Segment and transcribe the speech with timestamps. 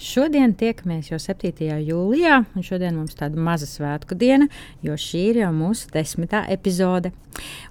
[0.00, 1.66] Šodien tiekamies jau 7.
[1.84, 4.46] jūlijā, un šodien mums tāda maza svētku diena,
[4.80, 7.10] jo šī ir jau mūsu desmitā epizode.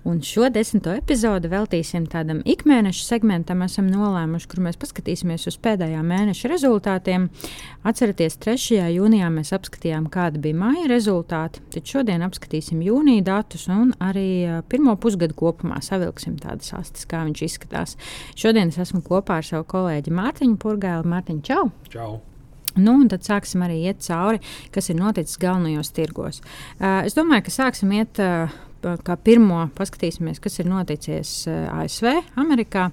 [0.08, 6.00] Un šo desmito epizodi veltīsim tādam ikmēneša segmentam, esam nolēmuši, kur mēs paskatīsimies uz pēdējā
[6.06, 7.28] mēneša rezultātiem.
[7.88, 8.80] Atcerieties, 3.
[8.96, 14.96] jūnijā mēs apskatījām, kāda bija māja rezultāti, tad šodien apskatīsim jūnija datus un arī pirmo
[15.00, 17.96] pusgadu kopumā savilksim tādas astes, kā viņš izskatās.
[18.40, 21.08] Šodien es esmu kopā ar savu kolēģi Mārtiņu Purgēlu.
[21.10, 21.70] Mārtiņu, čau!
[21.92, 22.18] Čau!
[22.80, 24.40] Nu, tad sāksim arī iet cauri,
[24.74, 26.42] kas ir noticis galvenajos tirgos.
[26.78, 28.22] Uh, es domāju, ka sāksim iet.
[28.22, 32.90] Uh, kā pirmo paskatīsimies, kas ir noticis ASV, Amerikā.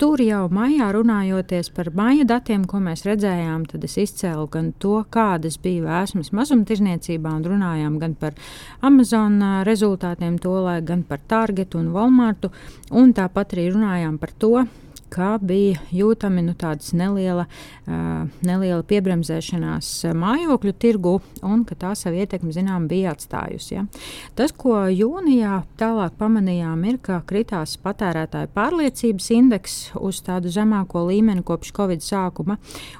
[0.00, 4.96] Tur jau maijā runājoties par maija datiem, ko mēs redzējām, tad es izcēlu gan to,
[5.14, 8.36] kādas bija vēsmas mazumtirdzniecībā, un runājām gan par
[8.84, 12.52] Amazon rezultātiem, tolē, gan par Target un Walmartu,
[12.90, 14.54] un tāpat arī runājām par to,
[15.12, 16.54] ka bija jūtami nu,
[16.98, 21.14] neliela, uh, neliela piebremzēšanās mājokļu tirgu
[21.46, 23.74] un ka tā savu ietekmi zinām, bija atstājusi.
[23.74, 23.84] Ja.
[24.38, 31.44] Tas, ko jūnijā tālāk pamanījām, ir, ka kritās patērētāju pārliecības indeks uz tādu zemāko līmeni
[31.46, 32.58] kopš Covid sākuma.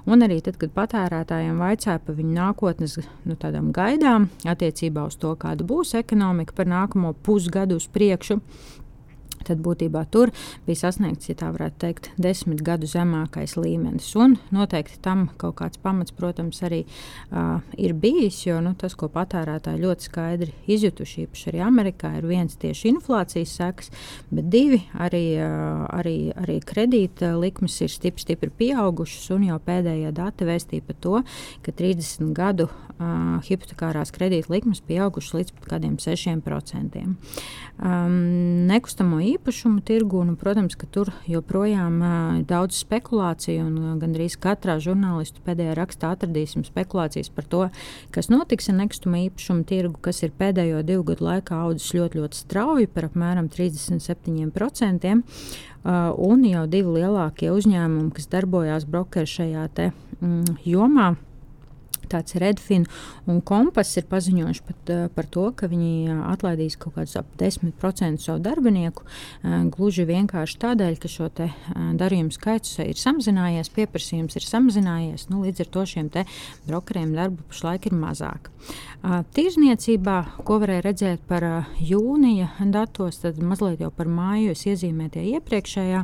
[0.08, 3.38] Un arī tad, kad patērētājiem vaicāja par viņu nākotnes nu,
[3.74, 8.40] gaidām attiecībā uz to, kāda būs ekonomika par nākamo pusgadu uz priekšu
[9.46, 10.32] tad būtībā tur
[10.66, 14.10] bija sasniegts, ja tā varētu teikt, desmit gadu zemākais līmenis.
[14.18, 19.10] Un noteikti tam kaut kāds pamats, protams, arī uh, ir bijis, jo nu, tas, ko
[19.12, 23.92] patērētāji ļoti skaidri izjutuši, īpaši arī Amerikā, ir viens tieši inflācijas sekas,
[24.32, 30.12] bet divi arī, uh, arī, arī kredīta likmes ir stipri, stipri pieaugušas, un jau pēdējie
[30.16, 31.22] dati vēstīja par to,
[31.64, 37.04] ka 30 gadu uh, hipotekārās kredīta likmes pieaugušas līdz pat kādiem 6%.
[37.78, 38.16] Um,
[38.68, 40.22] nekustamo īpašumu tirgu.
[40.26, 42.00] Nu, protams, ka tur joprojām
[42.38, 47.62] ir daudz spekulāciju, un gandrīz katrā žurnālistu pēdējā rakstā atradīsim spekulācijas par to,
[48.14, 52.42] kas notiks ar nekustamo īpašumu tirgu, kas ir pēdējo divu gadu laikā audzis ļoti, ļoti
[52.42, 55.16] strauji par apmēram 37%.
[55.78, 61.12] Uh, un jau divi lielākie uzņēmumi, kas darbojās brokeru šajā te, mm, jomā,
[62.10, 62.86] tāds Redfin
[63.28, 67.30] un Kompas ir paziņojuši pat, uh, par to, ka viņi uh, atlaidīs kaut kādus ap
[67.40, 69.04] 10% savu darbinieku.
[69.04, 71.30] Uh, gluži vienkārši tādēļ, ka šo
[71.98, 75.28] darījumu skaits ir samazinājies, pieprasījums ir samazinājies.
[75.32, 76.10] Nu, līdz ar to šiem
[76.66, 78.48] brokeriem darbu pašlaik ir mazāk.
[79.36, 81.44] Tirzniecībā, ko varēja redzēt par
[81.78, 86.00] jūnija datos, tad mazliet jau par māju es iezīmēju tie iepriekšējā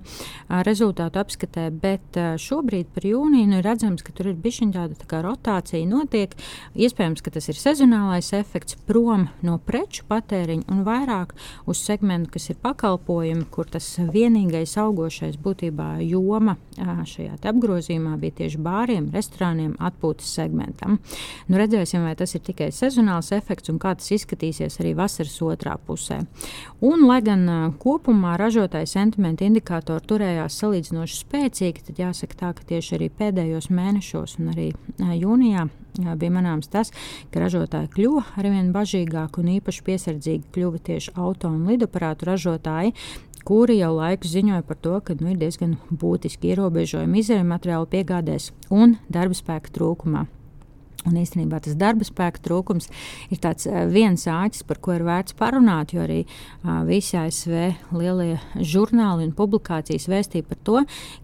[0.69, 5.23] rezultātu apskatē, bet šobrīd par jūniju nu, ir redzams, ka tur ir bijusi tāda tā
[5.25, 6.35] rotācija notiek.
[6.75, 11.35] Iespējams, ka tas ir sezonālais efekts prom no preču patēriņa un vairāk
[11.71, 18.61] uz segmentu, kas ir pakalpojumi, kur tas vienīgais augošais būtībā joma šajā apgrozījumā bija tieši
[18.65, 20.99] bāriem, restorāniem, atpūtas segmentam.
[21.49, 25.77] Nu, redzēsim, vai tas ir tikai sezonāls efekts un kā tas izskatīsies arī vasaras otrā
[25.87, 26.23] pusē.
[26.85, 27.47] Un, lai gan
[27.83, 34.39] kopumā ražotāju sentimenta indikātori turējās salīdzinoši spēcīgi, tad jāsaka tā, ka tieši arī pēdējos mēnešos
[34.41, 34.69] un arī
[34.99, 36.93] jūnijā bija manāms tas,
[37.31, 42.95] ka ražotāji kļuva arvien bažīgāki un īpaši piesardzīgi kļuva tieši auto un lidaparātu ražotāji,
[43.45, 48.53] kuri jau laiku ziņoja par to, ka nu, ir diezgan būtiski ierobežojumi izējuma materiālu piegādēs
[48.73, 50.25] un darba spēka trūkumā.
[51.05, 52.89] Un īstenībā tas darba spēka trūkums
[53.29, 53.41] ir
[53.93, 59.35] viens āķis, par ko ir vērts parunāt, jo arī uh, visi ASV lielie žurnāli un
[59.37, 60.79] publikācijas vēstīja par to,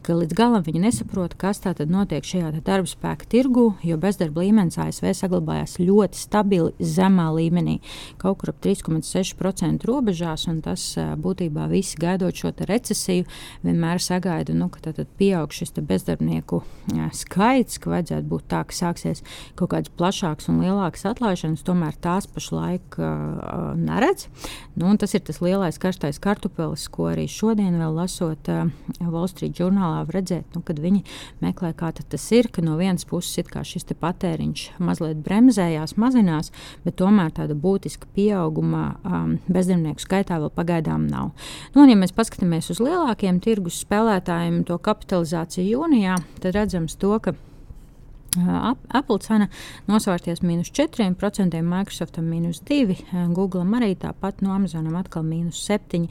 [0.05, 4.45] ka līdz galam viņi nesaprot, kas tā tad notiek šajā darba spēka tirgu, jo bezdarba
[4.45, 7.79] līmenis ASV saglabājās ļoti stabili zemā līmenī,
[8.21, 13.25] kaut kur ap 3,6% robežās, un tas uh, būtībā visi gaidot šo recesiju,
[13.65, 18.77] vienmēr sagaida, nu, ka tad pieaug šis bezdarbnieku uh, skaits, ka vajadzētu būt tā, ka
[18.77, 19.25] sāksies
[19.57, 24.27] kaut kaut kādas plašākas un lielākas atlaišanas, tomēr tās pašlaik uh, neredz.
[24.79, 28.71] Nu, tas ir tas lielais karstais kartupelis, ko arī šodien, vēl lasot uh,
[29.01, 31.05] Wall Street žurnālā, redzēt, nu, kad viņi
[31.43, 33.39] meklē, kā tas ir, ka no vienas puses
[33.71, 36.51] šis patēriņš mazliet bremzējās, mazinās,
[36.85, 41.31] bet tomēr tāda būtiska pieauguma um, bezdarbnieku skaitā vēl pagaidām nav.
[41.75, 47.15] Nu, un, ja mēs paskatāmies uz lielākiem tirgus spēlētājiem, to kapitalizāciju jūnijā, tad redzams to,
[47.23, 47.37] ka
[48.39, 49.49] Apple cena
[49.91, 56.07] nosvērties mīnus 4%, Microsoftam mīnus 2%, Google arī tāpat no Amazonam atkal mīnus 7%.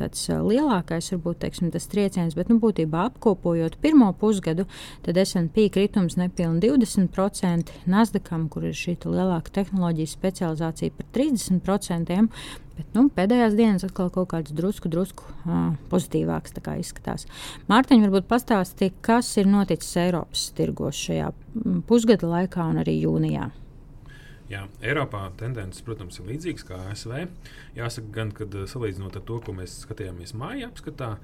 [0.00, 4.66] Tāds lielākais varbūt teiksim, tas trieciens, bet nu, būtībā apkopojot pirmo pusgadu,
[5.06, 12.26] tad SP kritums nepilni 20%, Nasdaqam, kur ir šī lielāka tehnoloģijas specializācija par 30%,
[12.76, 17.24] Bet nu, pēdējās dienas atkal kaut kāds drusku, drusku uh, pozitīvāks izskatās.
[17.70, 21.30] Mārtiņ, varbūt pastāsti, kas ir noticis Eiropas tirgos šajā
[21.88, 23.48] pusgada laikā un arī jūnijā.
[24.46, 27.24] Jā, Eiropā tendences, protams, ir līdzīgas kā ASV.
[27.74, 31.16] Jāsaka, gan, kad salīdzinot ar to, ko mēs skatījāmies māja apskatā,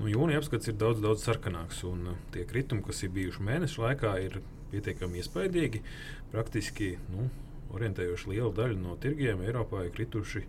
[0.00, 1.84] nu, jūnija apskats ir daudz, daudz sarkanāks.
[1.86, 4.40] Un tie kritumi, kas ir bijuši mēnešu laikā, ir
[4.72, 5.84] pietiekami iespaidīgi.
[6.32, 7.28] Praktiski nu,
[7.76, 10.42] orientējuši lielu daļu no tirgiem Eiropā ir krituši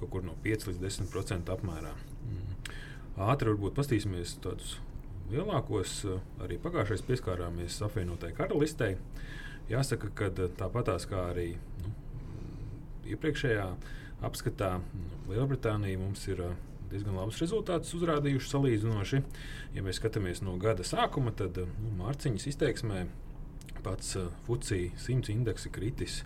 [0.00, 1.92] kaut kur no 5 līdz 10% apmērā.
[2.30, 2.70] Mm.
[3.30, 4.78] Ātri varbūt paskatīsimies tādus
[5.30, 6.00] lielākos.
[6.42, 8.96] Arī pagājušajā pieskārāmies apvienotai karalistei.
[9.70, 11.52] Jāsaka, ka tāpatās kā arī
[11.84, 11.92] nu,
[13.12, 13.66] iepriekšējā
[14.26, 16.42] apskatā, nu, Lielbritānija mums ir
[16.90, 19.20] diezgan labus rezultātus uzrādījuši salīdzinoši.
[19.76, 23.04] Ja mēs skatāmies no gada sākuma, tad nu, Mārciņas izteiksmē
[23.84, 24.16] pats
[24.46, 26.22] Fucija 100 indeks ir kritis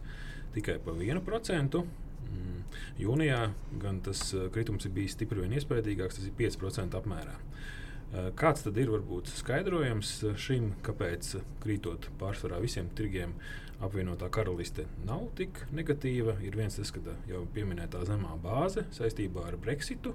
[0.54, 1.84] tikai pa 1%.
[2.34, 2.60] Mm.
[3.00, 3.40] Jūnijā
[3.82, 7.36] gan tas uh, kritums ir bijis stipri vien iespaidīgāks, tas ir 5% apmērā.
[7.38, 13.34] Uh, kāds tad ir varbūt skaidrojums šim, kāpēc krītot pārsvarā visiem tirgiem,
[13.84, 16.36] apvienotā karaliste nav tik negatīva?
[16.46, 20.14] Ir viens tas, ka jau pieminētā zemā bāze saistībā ar Brexitu,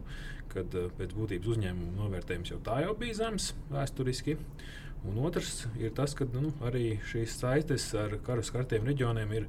[0.54, 4.38] kad pēc būtības uzņēmuma novērtējums jau tā jau bija zems vēsturiski.
[5.08, 9.46] Un otrs ir tas, ka nu, arī šīs saistes ar karu skartiem reģioniem ir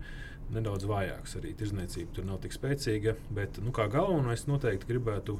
[0.54, 1.36] nedaudz vājāks.
[1.40, 3.16] Arī tirzniecība tur nav tik spēcīga.
[3.34, 5.38] Bet nu, kā galveno es noteikti gribētu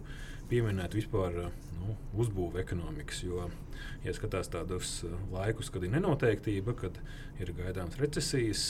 [0.51, 1.37] pieminēt vispār
[1.81, 3.23] nu, uzbūvi ekonomikas.
[3.27, 3.49] Jo,
[4.05, 6.99] ja skatās tādus uh, laikus, kad ir nenoteiktība, kad
[7.41, 8.65] ir gaidāms recesijas,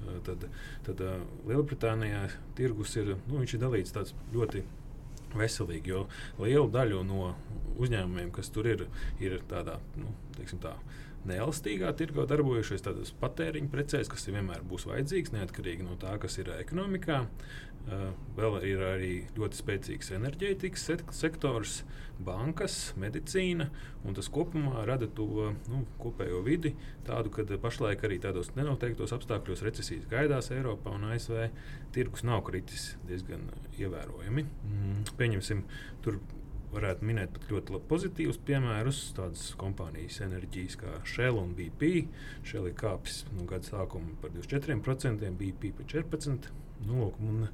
[0.00, 0.48] uh, tad,
[0.86, 2.26] tad uh, Lielbritānijā
[2.58, 4.64] tirgus ir, nu, ir dalīts ļoti
[5.36, 5.92] veselīgi.
[5.92, 6.06] Jo
[6.40, 7.32] liela daļa no
[7.76, 8.86] uzņēmumiem, kas tur ir,
[9.22, 10.14] ir tādā, nu,
[10.62, 10.76] tā,
[11.28, 16.52] neelastīgā tirgo darbojušies tādos patēriņa precēs, kas vienmēr būs vajadzīgs, neatkarīgi no tā, kas ir
[16.56, 17.24] ekonomikā.
[18.34, 21.76] Vēl ir arī ļoti spēcīgs enerģētikas sektors,
[22.18, 23.68] bankas, medicīna.
[24.16, 26.72] Tas kopumā rada to nu, kopējo vidi,
[27.06, 31.46] tādu, ka pašlaik arī tādos nenoteiktos apstākļos recesijas gaidās Eiropā un ASV.
[31.94, 33.46] Tirgus nav kritis diezgan
[33.78, 34.46] ievērojami.
[34.66, 35.62] Mm, pieņemsim,
[36.02, 36.18] tur
[36.76, 39.00] varētu minēt pat ļoti pozitīvus piemērus.
[39.16, 42.06] Tādas kompānijas enerģijas kā Shell un BP.
[42.46, 46.52] Shell ir kāpis no gada sākuma par 24%, BP par 14%.
[46.86, 47.46] Nu, lūk, un,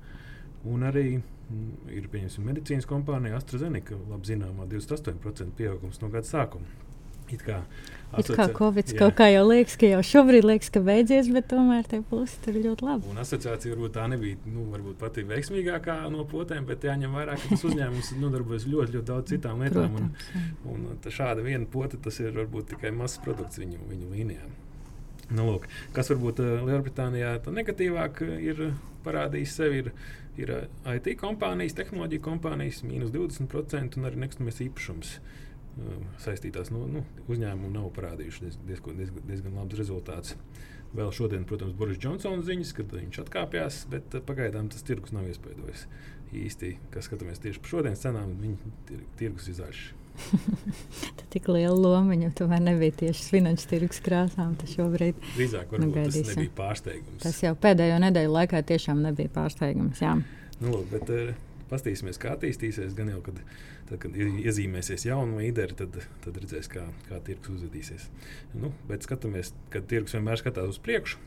[0.72, 6.82] un arī mm, ir medicīnas kompānija AstraZeneca, labi zināmā 28% pieaugums no gada sākuma.
[7.32, 7.62] It kā,
[8.20, 8.96] It kā Covid jā.
[8.98, 12.58] kaut kā jau liekas, ka jau šobrīd liekas, ka beidzies, bet tomēr tie plusi ir
[12.66, 13.08] ļoti labi.
[13.08, 17.54] Un asociācija varbūt tā nebija nu, varbūt pati veiksmīgākā no potēm, bet jāņem vērā, ka
[17.54, 19.96] tas uzņēmums nodarbojas ļoti, ļoti daudz citām lietām.
[19.96, 20.26] Protams,
[20.68, 24.58] un, un šāda viena pote tas ir varbūt tikai mazs produkts viņu, viņu līnijām.
[25.32, 25.64] Nu, lūk,
[25.96, 28.66] kas varbūt uh, Lielbritānijā negatīvāk ir
[29.06, 29.94] parādījis sevi, ir,
[30.36, 30.52] ir
[30.98, 35.14] IT kompānijas, tehnoloģija kompānijas, mīnus 20% un arī nekustamais īpašums.
[35.16, 35.38] Uh,
[36.22, 40.36] saistītās nu, nu, uzņēmumi nav parādījuši diez, diezko, diezgan, diezgan labus rezultātus.
[40.92, 45.86] Vēl šodien, protams, Boris Džonsons ziņas, kad viņš atkāpjas, bet pagaidām tas tirgus nav iespējams.
[46.32, 49.82] Īsti, kas skatāmies tieši par šodienas cenām, viņa tirgus ir zaļš.
[51.18, 54.52] Tā tik liela loma viņam tomēr nebija tieši finanšu tirgus krāsām.
[54.60, 57.22] Tas šobrīd Drīzāk nu, tas nebija pārsteigums.
[57.24, 60.02] Tas jau pēdējo nedēļu laikā tiešām nebija pārsteigums.
[60.04, 60.18] Jā.
[60.62, 61.32] Nu, bet, uh,
[61.72, 62.92] Pastīsimies, kā attīstīsies.
[62.98, 63.40] Gan jau, kad,
[63.88, 68.08] tad, kad iezīmēsies jauna līderi, tad, tad redzēs, kā, kā tirgus uzvedīsies.
[68.52, 71.20] Nu, bet skatāmies, kad tirgus vienmēr skatās uz priekšu.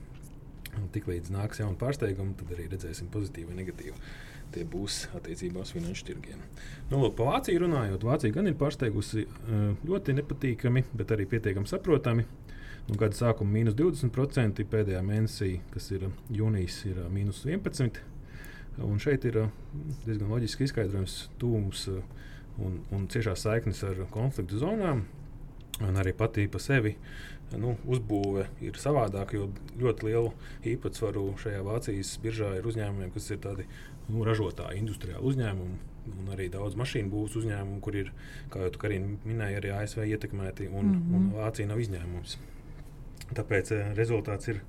[0.94, 3.96] Tiklīdz nāks jauna pārsteiguma, tad arī redzēsim pozitīvu vai negatīvu.
[4.54, 6.42] Tie būs attiecībā uz finanšu tirgiem.
[6.92, 9.26] Nu, lūk, par Vāciju runājot, Vācija gan ir pārsteigusi
[9.88, 12.28] ļoti nepatīkami, bet arī pietiekami saprotami.
[12.86, 18.04] Nu, gada sākuma mīnus 20%, pēdējā mēnesī, kas ir jūnijas, ir mīnus 11%.
[18.84, 19.52] Un šeit ir uh,
[20.06, 22.02] diezgan loģiski izskaidrojums tūms uh,
[22.60, 25.06] un, un ciešās saiknes ar konfliktu zonām.
[25.84, 26.94] Un arī pati pa sevi
[27.60, 30.32] nu, uzbūve ir savādāka, jo ļoti lielu
[30.72, 33.68] īpatsvaru šajā Vācijas biržā ir uzņēmumiem, kas ir tādi
[34.10, 35.78] nu, ražotāji, industriāli uzņēmumi.
[36.06, 38.12] Un arī daudz mašīnu būvs uzņēmumu, kur ir,
[38.54, 38.90] kā jau tu
[39.26, 41.16] minēji, arī ASV ietekmēti, un, mm -hmm.
[41.16, 42.38] un Vācija nav izņēmums.
[43.34, 44.62] Tāpēc rezultāts ir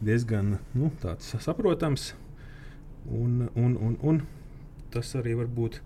[0.00, 0.90] diezgan nu,
[1.20, 2.14] saprotams.
[3.08, 4.20] Un, un, un, un
[4.92, 5.80] tas arī var būt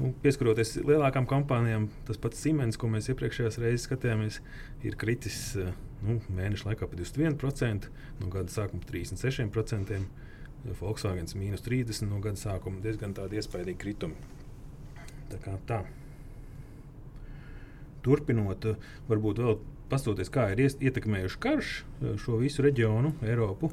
[0.00, 4.40] nu, pieskaroties lielākām kompānijām, tas pats Siemens, ko mēs iepriekšējās reizes skatījāmies,
[4.86, 5.38] ir kritis
[6.04, 7.88] nu, mēneša laikā par 21%,
[8.20, 10.02] no gada sākuma 36%.
[10.76, 14.18] Volkswagen mīnus 30 no gada sākuma diezgan tādi iespaidīgi kritumi.
[15.30, 15.78] Tā kā tā.
[18.04, 18.66] Turpinot,
[19.08, 19.56] varbūt vēl
[19.90, 21.72] pastoties, kā ir ietekmējuši karš
[22.20, 23.72] šo visu reģionu, Eiropu.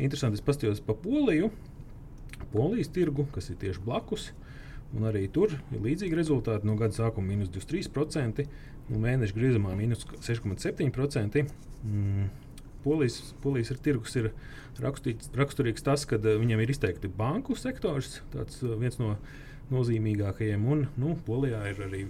[0.00, 1.50] Interesanti, es paskatījos pa Poliju,
[2.52, 4.30] Polijas tirgu, kas ir tieši blakus.
[4.92, 6.68] Un arī tur ir līdzīgi rezultāti.
[6.68, 8.44] No gada sākuma minus 23%,
[8.90, 11.46] no mēneša griezumā minus 6,7%.
[11.82, 12.28] Mm.
[12.82, 14.32] Polijas, polijas ir tirgus ir
[14.82, 19.14] rakstīts, raksturīgs tas, ka uh, viņiem ir izteikti banku sektors, tāds uh, viens no
[19.72, 20.66] nozīmīgākajiem.
[20.66, 22.02] Un nu, Polijā ir arī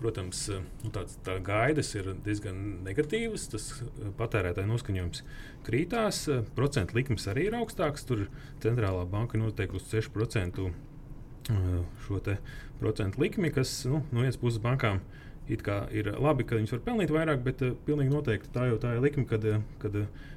[0.00, 0.42] protams,
[0.82, 3.46] nu, tāds, tā gaidas ir diezgan negatīvas.
[3.52, 3.70] Tas
[4.18, 5.24] patērētāju noskaņojums
[5.66, 6.24] krītās,
[6.56, 8.06] procentu likmes arī ir augstākas.
[8.08, 8.26] Tur
[8.64, 10.70] centrālā banka noteikusi 6%
[12.06, 12.20] šo
[12.80, 15.00] procentu likmi, kas nu, no vienas puses bankām
[15.50, 19.02] ir labi, ka viņas var pelnīt vairāk, bet uh, pilnīgi noteikti tā jau tā ir
[19.02, 19.46] likme, kad,
[19.82, 19.96] kad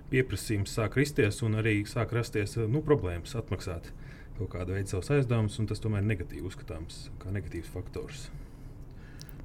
[0.09, 3.91] pieprasījums sāk kristies un arī sāk rasties nu, problēmas atmaksāt
[4.39, 8.31] kaut kādu veidu savus aizdevumus, un tas tomēr ir negatīvi uzskatāms kā negatīvs faktors.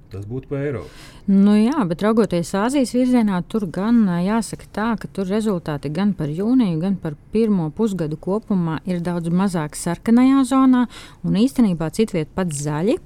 [0.08, 0.88] Tas būtu par Eiropu.
[1.28, 6.30] Nu, jā, bet raugoties Āzijas virzienā, tur gan jāsaka tā, ka tur rezultāti gan par
[6.32, 10.86] jūniju, gan par pirmo pusgadu kopumā ir daudz mazāk sarkanajā zonā
[11.28, 12.96] un īstenībā citviet pat zaļi.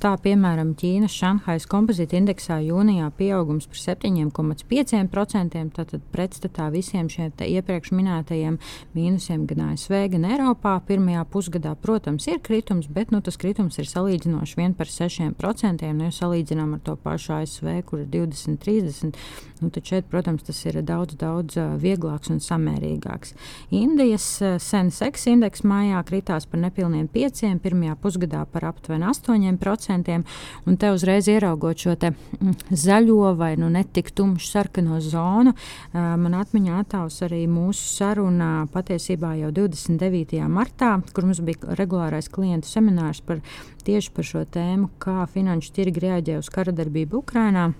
[0.00, 7.92] Tā piemēram Ķīnas Šanhais kompozīta indeksā jūnijā pieaugums par 7,5%, tātad pretstatā visiem šiem iepriekš
[7.92, 8.56] minētajiem
[8.96, 10.78] mīnusiem gan ASV, gan Eiropā.
[10.88, 15.92] Pirmajā pusgadā, protams, ir kritums, bet nu, tas kritums ir salīdzinoši vien par 6%.
[16.00, 19.18] Nu, salīdzinām ar to pašu ASV, kur ir 20, 30,
[19.60, 23.34] nu, tad šeit, protams, tas ir daudz, daudz vieglāks un samērīgāks.
[23.74, 24.26] Indijas
[24.62, 30.20] Sensex indeks mājā kritās par nepilniem 5, pirmajā pusgadā par aptuveni 8%,
[30.66, 35.54] un te uzreiz ieraugot šo te, mm, zaļo vai nu netik tumšu sarkano zonu,
[35.92, 40.40] man atmiņā attēls arī mūsu saruna patiesībā jau 29.
[40.48, 43.42] martā, kur mums bija regulārais klientu seminārs par
[43.86, 47.70] tieši par šo tēmu, kā finanšu tirgi reaģē uz kara darbību Ukrajinā.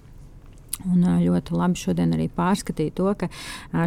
[0.89, 3.29] Un ļoti labi šodien arī pārskatīja to, ka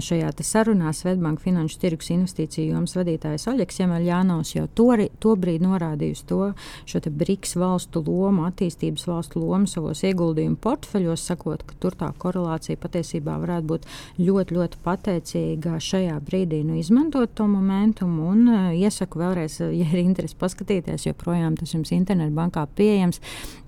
[0.03, 4.89] šajā sarunā Svetbanka finanšu tirgus investīciju jomas vadītājs Oļegs Jemeļānos jau to,
[5.23, 6.41] to brīdi norādīja uz to
[6.89, 12.79] šo BRICS valstu lomu, attīstības valstu lomu savos ieguldījumu portfeļos, sakot, ka tur tā korelācija
[12.81, 13.89] patiesībā varētu būt
[14.21, 18.29] ļoti, ļoti pateicīga šajā brīdī nu, izmantot to momentumu.
[18.33, 23.21] Un iesaku vēlreiz, ja ir interesi paskatīties, joprojām tas jums internetbankā pieejams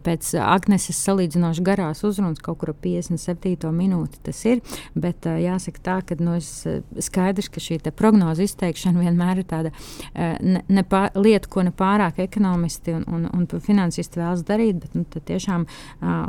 [0.05, 3.71] pēc Agneses salīdzinoši garās uzrunas, kaut kur ap 57.
[3.75, 4.61] minūti tas ir.
[4.95, 9.71] Bet jāsaka tā, ka nu, skaidrs, ka šī prognoze izteikšana vienmēr ir tāda
[10.13, 14.81] ne, ne pār, lieta, ko ne pārāk ekonomisti un, un, un finansisti vēlas darīt.
[14.83, 15.65] Bet nu, tiešām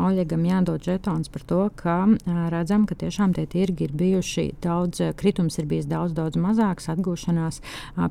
[0.06, 1.96] Oļegam jādod žetons par to, ka
[2.52, 7.60] redzam, ka tiešām tie tirgi ir bijuši daudz, kritums ir bijis daudz, daudz mazāks, atgūšanās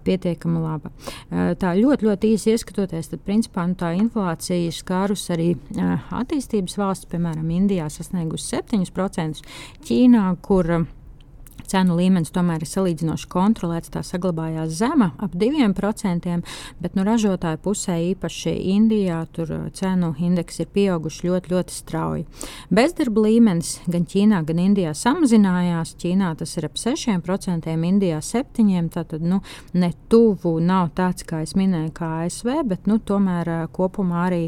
[0.06, 0.92] pietiekami laba.
[1.32, 7.50] Tā ļoti, ļoti īsi ieskatoties, tad principā nu, tā inflācija skārus arī attīstības valsts, piemēram,
[7.56, 9.42] Indijā sasniegusi 7%,
[9.86, 10.72] Ķīnā, kur
[11.70, 16.36] Cenu līmenis tomēr ir salīdzinoši kontrolēts, tā saglabājās zema, ap 2%,
[16.82, 22.26] bet nu, ražotāju pusē, īpaši Indijā, tur uh, cenu indeks ir pieauguši ļoti, ļoti strauji.
[22.74, 25.96] Bezdarba līmenis gan Ķīnā, gan Indijā samazinājās.
[26.02, 28.94] Ķīnā tas ir ap 6%, Indijā 7%.
[28.96, 29.42] Tātad nu,
[29.74, 34.44] ne tuvu nav tāds, kā es minēju, kā ASV, bet nu, tomēr uh, kopumā arī,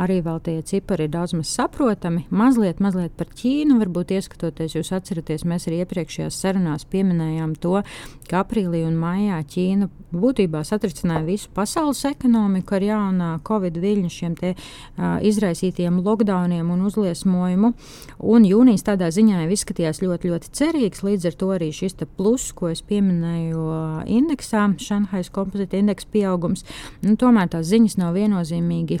[0.00, 2.26] arī tie cipari ir daudz maz saprotami.
[2.30, 7.82] Mazliet, mazliet par Ķīnu, varbūt ieskatoties, jūs atceraties, mēs arī iepriekšējās sarunās sarunās pieminējām to,
[8.28, 14.36] ka aprīlī un maijā Ķīna būtībā satricināja visu pasaules ekonomiku ar jaunā Covid viļņu šiem
[14.36, 17.72] te, uh, izraisītiem lockdowniem un uzliesmojumu.
[18.18, 21.02] Un jūnijas tādā ziņā jau izskatījās ļoti, ļoti cerīgs.
[21.02, 23.62] Līdz ar to arī šis plus, ko es pieminēju
[24.06, 26.64] indeksā, Šanhais kompozīta indeksa pieaugums,
[27.02, 29.00] nu, tomēr tās ziņas nav viennozīmīgi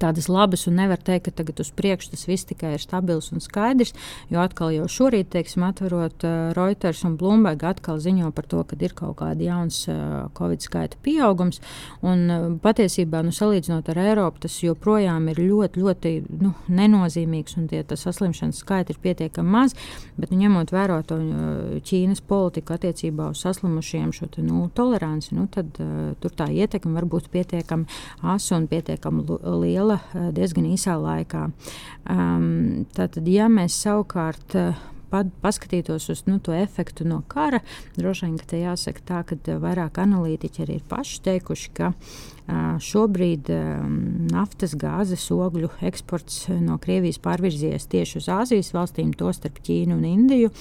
[0.00, 3.42] tādas labas, un nevar teikt, ka tagad uz priekšu tas viss tikai ir stabils un
[3.44, 3.94] skaidrs.
[4.32, 8.78] Jo atkal jau šorīt, teiksim, atverot uh, Reuters un Bloomberg, atkal ziņo par to, ka
[8.80, 11.60] ir kaut kāda jauns uh, Covid skaita pieaugums.
[12.06, 17.68] Un, uh, patiesībā, nu, salīdzinot ar Eiropu, tas joprojām ir ļoti, ļoti nu, nenozīmīgs, un
[17.72, 19.76] tie saslimšanas skaiti ir pietiekami maz.
[20.16, 21.18] Bet, nu, ņemot vērā to
[21.86, 26.96] Ķīnas politiku attiecībā uz saslimušiem, šo te, nu, toleranci, nu, tad uh, tur tā ietekme
[26.96, 27.86] var būt pietiekami
[28.26, 29.24] asa un pietiekami
[29.62, 31.48] liela liela eh, diezgan īsā laikā.
[32.10, 34.76] Um, tātad, ja mēs savukārt uh,
[35.40, 37.62] paskatītos uz nu, to efektu no kara,
[37.96, 41.92] droši vien te jāsaka tā, ka eh, vairāk analītiķi arī ir paši teikuši, ka
[42.46, 43.94] šobrīd um,
[44.30, 50.52] naftas, gāzes, ogļu eksports no Krievijas pārvirzījies tieši uz Āzijas valstīm, tostarp Ķīnu un Indiju.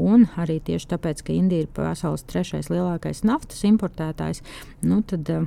[0.00, 4.40] Un arī tieši tāpēc, ka Indija ir pasaules trešais lielākais naftas importētājs,
[4.88, 5.44] nu, tad, uh,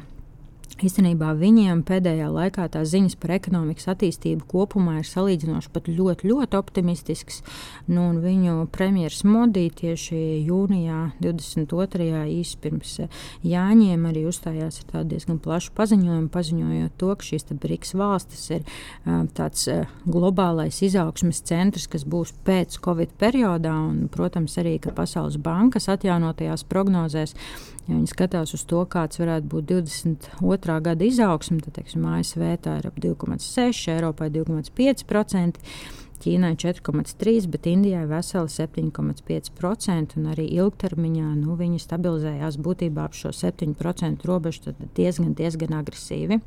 [0.79, 6.55] Īstenībā viņiem pēdējā laikā tās ziņas par ekonomikas attīstību kopumā ir salīdzinoši pat ļoti, ļoti
[6.55, 7.41] optimistisks.
[7.91, 12.21] Nu, viņu premjerministrs Modi tieši jūnijā, 22.
[12.31, 17.95] īsi pirms eh, Jāņiem, arī uzstājās ar diezgan plašu paziņojumu, paziņojot to, ka šīs BRICS
[17.99, 24.55] valstis ir uh, tāds uh, globālais izaugsmes centrs, kas būs pēc Covid periodā, un, protams,
[24.61, 27.35] arī Pasaules bankas atjaunotajās prognozēs
[27.89, 30.73] Ja viņi skatās uz to, kāds varētu būt 22.
[30.85, 35.63] gada izaugsme, tad teiksim, ASV tā ir ap 2,6%, Eiropai 2,5%.
[36.19, 40.17] Ķīnai 4,3%, bet Indijai veseli 7,5%.
[40.19, 46.41] Un arī ilgtermiņā nu, viņi stabilizējās būtībā ap šo 7% robežu, tad diezgan, diezgan agresīvi.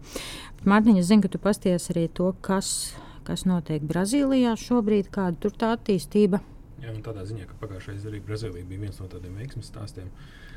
[0.69, 2.93] Mārtiņa, zinu, ka tu pasties arī to, kas,
[3.27, 6.45] kas notiek Brazīlijā šobrīd, kāda tur tā attīstība.
[6.85, 10.13] Jā, tādā ziņā, ka pagājušajā gadā arī Brazīlija bija viens no tādiem veiksmīgiem stāstiem.
[10.13, 10.52] Uh,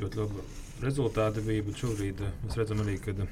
[0.00, 0.44] ļoti labi
[0.84, 1.66] rezultāti bija.
[1.66, 3.22] Bet šobrīd eh, mēs redzam arī, kad,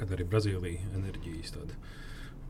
[0.00, 1.78] kad arī Brazīlija enerģijas tāda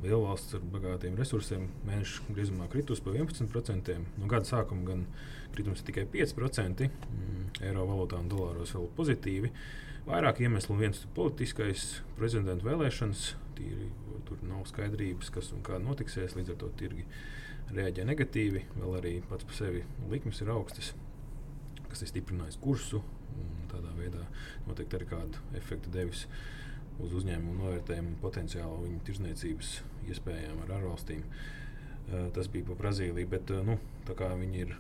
[0.03, 3.97] liela valsts ar bagātiem resursiem mēneša griezumā kritus par 11%.
[4.21, 5.07] No gada sākuma gan
[5.55, 9.53] kritums ir tikai 5%, mm, eiro valūtā un dolāros vēl pozitīvi.
[10.07, 11.87] Vairāk iemeslu, viens ir politiskais
[12.19, 13.25] prezidenta vēlēšanas,
[13.57, 13.89] tīri,
[14.29, 17.07] tur nav skaidrības, kas un kā notiksies, līdz ar to tirgi
[17.75, 18.63] reaģē negatīvi.
[18.77, 20.93] Vēl arī pats par sevi likmes ir augstas,
[21.89, 23.03] kas ir stiprinājis kursu
[23.71, 24.25] tādā veidā
[24.67, 26.27] noteikti arī kādu efektu devis
[27.03, 29.73] uz uzņēmumu novērtējumu potenciālu viņu tirzniecības
[30.13, 31.23] iespējām ar ārvalstīm.
[31.27, 33.79] Uh, tas bija par Brazīliju, bet uh, nu,
[34.09, 34.77] viņi ir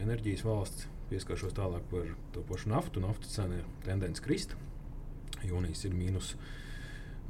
[0.00, 3.02] enerģijas valsts, pieskaršos tālāk par to pašu naftu.
[3.02, 4.54] Naftas cena ir tendence krist.
[5.42, 6.34] Jūnijas ir mīnus,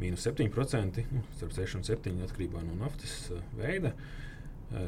[0.01, 3.95] mīnus 7%, nu, starp 6 un 7 atkarībā no naftas uh, veida.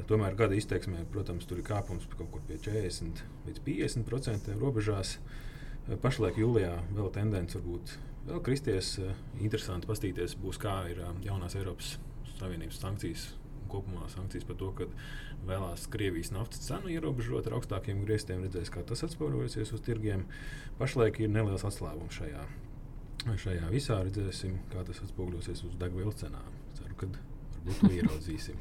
[0.07, 5.17] Tomēr gada izteiksmē, protams, tur ir kāpums kaut kur pie 40 līdz 50% robežās.
[5.17, 5.41] Uh,
[5.83, 7.97] Pašlaik jūlijā vēl tendence varbūt
[8.29, 8.95] vēl kristies.
[9.43, 11.97] Interesanti paskatīties, būs, kā ir jaunās Eiropas
[12.39, 13.33] Savienības sankcijas.
[13.73, 14.87] Kopumā sankcijas par to, ka
[15.49, 20.27] vēlās Krievijas naftas cenu ierobežot ar augstākiem grieztiem, redzēs, kā tas atspoguļosies uz tirgiem.
[20.79, 22.45] Pašlaik ir neliels atslēgums šajā,
[23.47, 23.99] šajā visā.
[24.07, 26.59] Redzēsim, kā tas atspoguļosies uz degvielas cenām.
[26.79, 28.61] Ceru, ka varbūt to ieraudzīsim.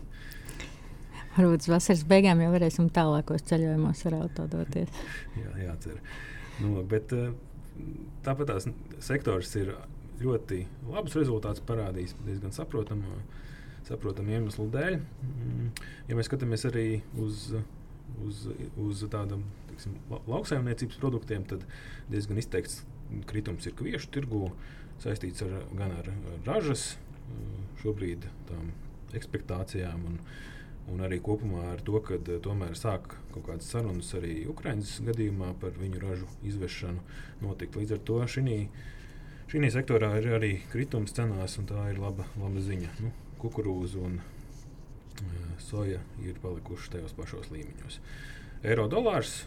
[1.35, 5.03] Varbūt vasaras beigām jau varēsim tālākos ceļojumos ar auto doties.
[5.43, 5.99] jā, jācer.
[6.61, 7.31] Nu, bet eh,
[8.25, 8.67] tāpat tās
[9.03, 9.73] sektors ir
[10.21, 13.21] ļoti labus rezultātus parādījis diezgan saprotamu,
[13.87, 14.99] saprotamu iemeslu dēļ.
[14.99, 15.71] Mm,
[16.09, 16.85] ja mēs skatāmies arī
[17.21, 17.49] uz,
[18.27, 18.45] uz,
[18.77, 19.45] uz tādām
[20.29, 21.65] lauksaimniecības produktiem, tad
[22.11, 22.83] diezgan izteikts
[23.29, 24.51] kritums ir kviešu tirgū,
[25.01, 26.11] saistīts ar, gan ar
[26.45, 28.73] ražas eh, šobrīd tām
[29.17, 30.07] ekspektācijām.
[30.07, 30.19] Un,
[30.89, 35.53] un arī kopumā ar to, ka eh, tomēr sāk kaut kādas sarunas arī Ukraiņas gadījumā
[35.61, 37.03] par viņu ražu izvešanu
[37.43, 37.77] notikt.
[37.77, 38.19] Līdz ar to
[39.51, 42.91] šī sektorā ir arī kritums cenās, un tā ir laba, laba ziņa.
[43.03, 47.99] Nu, kukurūza un uh, soja ir palikuši tajos pašos līmeņos.
[48.63, 49.41] Eiro dolārs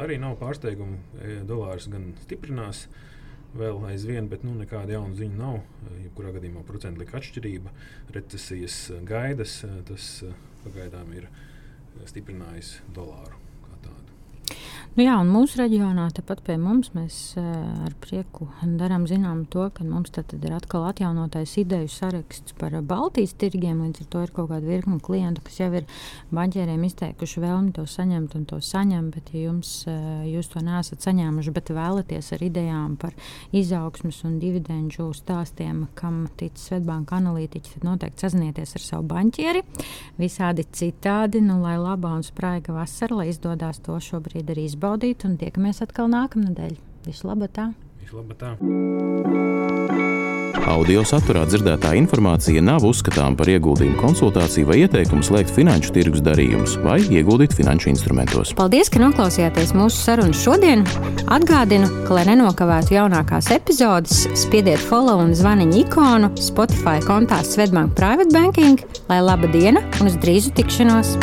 [0.00, 0.98] arī nav pārsteigumu.
[1.20, 2.86] E, dolārs gan stiprinās,
[3.58, 5.58] vēl aizvien, bet nu, nekāda jauna ziņa nav.
[6.02, 7.74] Jebkurā gadījumā procentu likuma atšķirība,
[8.16, 10.12] recesijas gaidas, tas
[10.66, 11.28] pagaidām ir
[12.06, 13.45] stiprinājis dolāru.
[14.96, 18.46] Nu jā, un mūsu reģionā, tepat pie mums, mēs ar prieku
[18.80, 23.82] darām zinām to, ka mums ir atkal atjaunotais ideju saraksts par Baltijas tirgiem.
[23.84, 25.84] Līdz ar to ir kaut kāda virkne klientu, kas jau ir
[26.32, 29.10] banķieriem izteikuši vēlmi to saņemt un to saņem.
[29.12, 29.74] Bet, ja jums,
[30.30, 33.12] jūs to neesat saņēmuši, bet vēlaties ar idejām par
[33.52, 39.60] izaugsmus un dividendžu stāstiem, kam tic Svetbānka analītiķi, tad noteikti sazinieties ar savu banķieri.
[40.16, 45.26] Visādi citādi, nu, lai labā un spraiga vasara, lai izdodas to šobrīd arī izbaudīt izbaudīt,
[45.26, 46.76] un tiekamies atkal nākamnedēļ.
[47.06, 47.48] Visu labu!
[47.50, 47.72] Tā.
[48.38, 48.54] Tā.
[50.66, 56.76] Audio saturā dzirdētā informācija nav uzskatāms par ieguldījumu konsultāciju vai ieteikumu slēgt finanšu tirgus darījumus
[56.82, 58.54] vai ieguldīt finanšu instrumentos.
[58.58, 60.82] Paldies, ka noklausījāties mūsu sarunu šodien.
[61.30, 68.34] Atgādinu, ka, lai nenokavētu jaunākās epizodes, spiediet follow un zvaniņu ikonu Spotify kontā Svetbank Private
[68.34, 71.16] Banking, lai laba diena un uz drīzu tikšanos!